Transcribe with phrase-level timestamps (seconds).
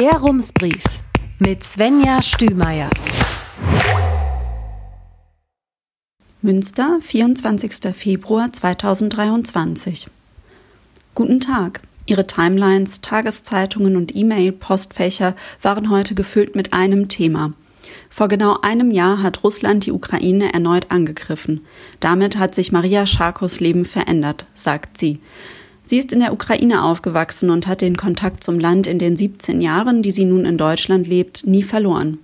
[0.00, 0.82] Der Rumsbrief
[1.40, 2.88] mit Svenja Stümeier.
[6.40, 7.94] Münster, 24.
[7.94, 10.06] Februar 2023.
[11.14, 11.82] Guten Tag.
[12.06, 17.52] Ihre Timelines, Tageszeitungen und E-Mail-Postfächer waren heute gefüllt mit einem Thema.
[18.08, 21.66] Vor genau einem Jahr hat Russland die Ukraine erneut angegriffen.
[22.00, 25.20] Damit hat sich Maria Scharkos Leben verändert, sagt sie.
[25.90, 29.60] Sie ist in der Ukraine aufgewachsen und hat den Kontakt zum Land in den 17
[29.60, 32.18] Jahren, die sie nun in Deutschland lebt, nie verloren.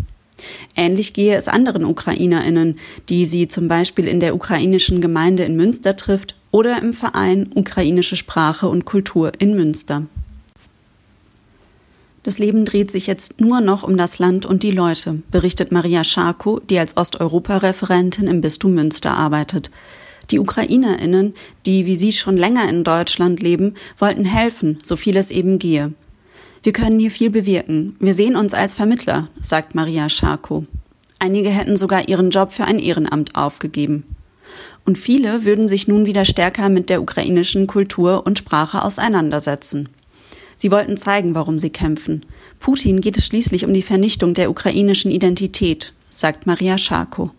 [0.77, 2.78] Ähnlich gehe es anderen Ukrainerinnen,
[3.09, 8.14] die sie zum Beispiel in der ukrainischen Gemeinde in Münster trifft oder im Verein Ukrainische
[8.14, 10.02] Sprache und Kultur in Münster.
[12.23, 16.04] Das Leben dreht sich jetzt nur noch um das Land und die Leute, berichtet Maria
[16.04, 19.73] Scharko, die als Osteuropa-Referentin im Bistum Münster arbeitet.
[20.30, 21.34] Die Ukrainerinnen,
[21.66, 25.92] die wie sie schon länger in Deutschland leben, wollten helfen, so viel es eben gehe.
[26.62, 27.96] Wir können hier viel bewirken.
[28.00, 30.64] Wir sehen uns als Vermittler, sagt Maria Scharko.
[31.18, 34.04] Einige hätten sogar ihren Job für ein Ehrenamt aufgegeben.
[34.84, 39.88] Und viele würden sich nun wieder stärker mit der ukrainischen Kultur und Sprache auseinandersetzen.
[40.56, 42.24] Sie wollten zeigen, warum sie kämpfen.
[42.58, 47.30] Putin geht es schließlich um die Vernichtung der ukrainischen Identität, sagt Maria Scharko.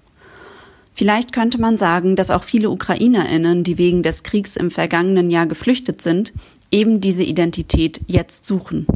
[0.97, 5.45] Vielleicht könnte man sagen, dass auch viele Ukrainerinnen, die wegen des Kriegs im vergangenen Jahr
[5.45, 6.33] geflüchtet sind,
[6.71, 8.87] eben diese Identität jetzt suchen.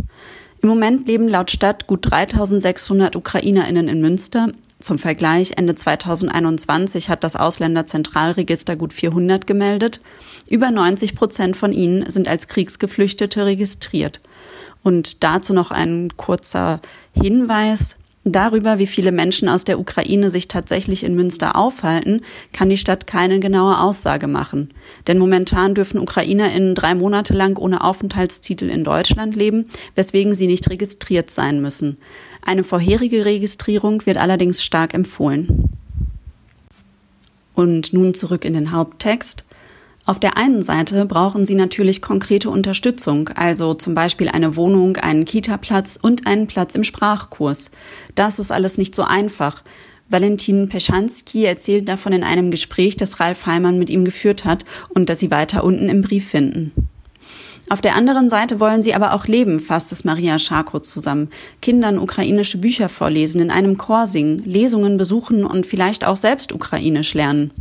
[0.64, 4.52] Im Moment leben laut Stadt gut 3600 Ukrainerinnen in Münster.
[4.80, 10.02] Zum Vergleich, Ende 2021 hat das Ausländerzentralregister gut 400 gemeldet.
[10.50, 14.22] Über 90 Prozent von ihnen sind als Kriegsgeflüchtete registriert.
[14.82, 16.80] Und dazu noch ein kurzer
[17.14, 18.00] Hinweis.
[18.24, 22.22] Darüber, wie viele Menschen aus der Ukraine sich tatsächlich in Münster aufhalten,
[22.54, 24.72] kann die Stadt keine genaue Aussage machen.
[25.08, 30.70] Denn momentan dürfen UkrainerInnen drei Monate lang ohne Aufenthaltstitel in Deutschland leben, weswegen sie nicht
[30.70, 31.98] registriert sein müssen.
[32.44, 35.70] Eine vorherige Registrierung wird allerdings stark empfohlen.
[37.56, 39.46] Und nun zurück in den Haupttext.
[40.06, 45.26] Auf der einen Seite brauchen sie natürlich konkrete Unterstützung, also zum Beispiel eine Wohnung, einen
[45.26, 47.72] Kita-Platz und einen Platz im Sprachkurs.
[48.16, 49.64] Das ist alles nicht so einfach.
[50.10, 55.10] Valentin Peschanski erzählt davon in einem Gespräch, das Ralf Heimann mit ihm geführt hat und
[55.10, 56.74] das Sie weiter unten im Brief finden.
[57.70, 61.30] Auf der anderen Seite wollen sie aber auch leben, fasst es Maria Scharko zusammen.
[61.62, 67.14] Kindern ukrainische Bücher vorlesen, in einem Chor singen, Lesungen besuchen und vielleicht auch selbst ukrainisch
[67.14, 67.52] lernen.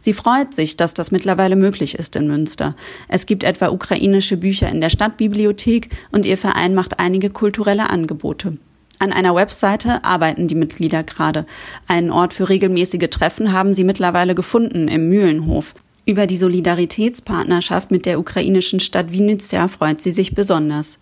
[0.00, 2.74] Sie freut sich, dass das mittlerweile möglich ist in Münster.
[3.08, 8.58] Es gibt etwa ukrainische Bücher in der Stadtbibliothek und ihr Verein macht einige kulturelle Angebote.
[8.98, 11.46] An einer Webseite arbeiten die Mitglieder gerade.
[11.88, 15.74] Einen Ort für regelmäßige Treffen haben sie mittlerweile gefunden im Mühlenhof.
[16.06, 21.00] Über die Solidaritätspartnerschaft mit der ukrainischen Stadt Vinnytsia freut sie sich besonders.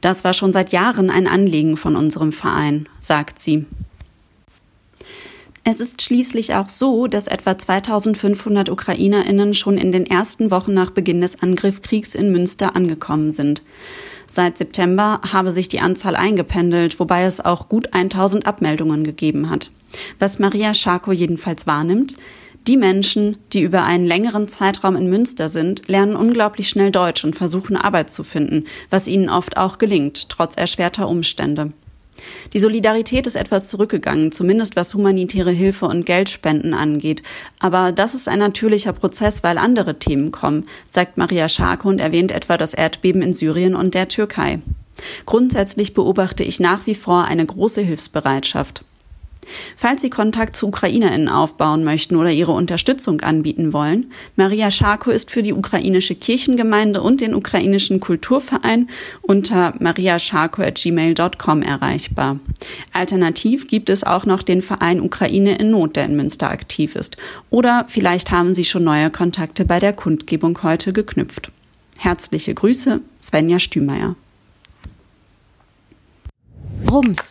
[0.00, 3.66] Das war schon seit Jahren ein Anliegen von unserem Verein, sagt sie.
[5.66, 10.90] Es ist schließlich auch so, dass etwa 2500 Ukrainerinnen schon in den ersten Wochen nach
[10.90, 13.62] Beginn des Angriffskriegs in Münster angekommen sind.
[14.26, 19.70] Seit September habe sich die Anzahl eingependelt, wobei es auch gut 1000 Abmeldungen gegeben hat.
[20.18, 22.18] Was Maria Scharko jedenfalls wahrnimmt,
[22.66, 27.36] die Menschen, die über einen längeren Zeitraum in Münster sind, lernen unglaublich schnell Deutsch und
[27.36, 31.72] versuchen Arbeit zu finden, was ihnen oft auch gelingt, trotz erschwerter Umstände.
[32.52, 37.22] Die Solidarität ist etwas zurückgegangen, zumindest was humanitäre Hilfe und Geldspenden angeht.
[37.58, 42.32] Aber das ist ein natürlicher Prozess, weil andere Themen kommen, sagt Maria Scharke und erwähnt
[42.32, 44.60] etwa das Erdbeben in Syrien und der Türkei.
[45.26, 48.84] Grundsätzlich beobachte ich nach wie vor eine große Hilfsbereitschaft.
[49.76, 55.30] Falls Sie Kontakt zu UkrainerInnen aufbauen möchten oder ihre Unterstützung anbieten wollen, Maria Scharko ist
[55.30, 58.88] für die ukrainische Kirchengemeinde und den ukrainischen Kulturverein
[59.22, 62.38] unter mariascharko.gmail.com erreichbar.
[62.92, 67.16] Alternativ gibt es auch noch den Verein Ukraine in Not, der in Münster aktiv ist.
[67.50, 71.50] Oder vielleicht haben Sie schon neue Kontakte bei der Kundgebung heute geknüpft.
[71.98, 74.16] Herzliche Grüße, Svenja Stümeier.
[76.90, 77.30] Rums